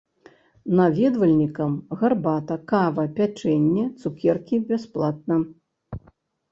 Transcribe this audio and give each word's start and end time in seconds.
Наведвальнікам 0.79 1.71
гарбата, 2.01 2.57
кава, 2.73 3.03
пячэнне, 3.21 3.83
цукеркі 4.05 4.55
бясплатна. 4.73 5.35